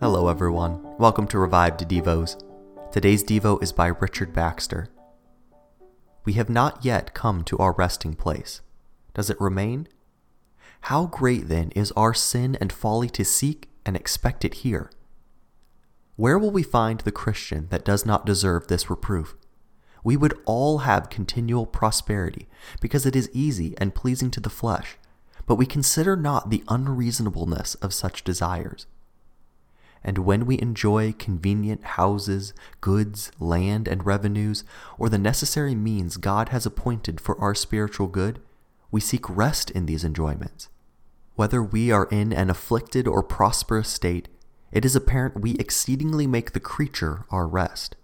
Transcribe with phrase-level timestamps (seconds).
[0.00, 0.78] Hello, everyone.
[0.96, 2.40] Welcome to Revived Devos.
[2.92, 4.86] Today's Devo is by Richard Baxter.
[6.24, 8.60] We have not yet come to our resting place.
[9.12, 9.88] Does it remain?
[10.82, 14.88] How great then is our sin and folly to seek and expect it here?
[16.14, 19.34] Where will we find the Christian that does not deserve this reproof?
[20.04, 22.46] We would all have continual prosperity,
[22.80, 24.96] because it is easy and pleasing to the flesh,
[25.44, 28.86] but we consider not the unreasonableness of such desires.
[30.04, 34.64] And when we enjoy convenient houses, goods, land, and revenues,
[34.98, 38.40] or the necessary means God has appointed for our spiritual good,
[38.90, 40.68] we seek rest in these enjoyments.
[41.34, 44.28] Whether we are in an afflicted or prosperous state,
[44.72, 47.96] it is apparent we exceedingly make the creature our rest.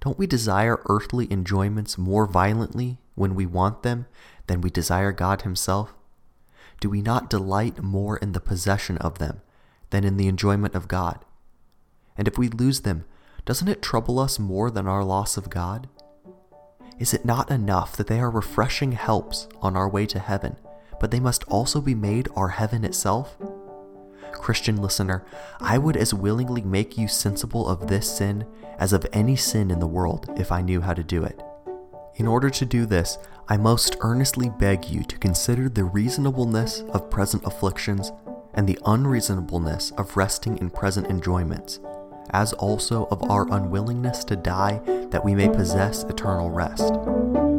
[0.00, 4.06] Don't we desire earthly enjoyments more violently when we want them
[4.46, 5.94] than we desire God Himself?
[6.80, 9.42] Do we not delight more in the possession of them
[9.90, 11.24] than in the enjoyment of God?
[12.16, 13.04] And if we lose them,
[13.44, 15.88] doesn't it trouble us more than our loss of God?
[16.98, 20.56] Is it not enough that they are refreshing helps on our way to heaven,
[21.00, 23.38] but they must also be made our heaven itself?
[24.32, 25.24] Christian listener,
[25.60, 28.46] I would as willingly make you sensible of this sin
[28.78, 31.40] as of any sin in the world if I knew how to do it.
[32.16, 37.10] In order to do this, I most earnestly beg you to consider the reasonableness of
[37.10, 38.12] present afflictions
[38.54, 41.80] and the unreasonableness of resting in present enjoyments,
[42.30, 47.49] as also of our unwillingness to die that we may possess eternal rest.